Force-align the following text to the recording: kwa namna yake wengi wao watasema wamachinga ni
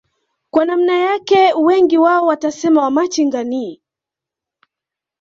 kwa 0.51 0.65
namna 0.65 0.97
yake 0.97 1.53
wengi 1.53 1.97
wao 1.97 2.25
watasema 2.25 2.83
wamachinga 2.83 3.43
ni 3.43 3.81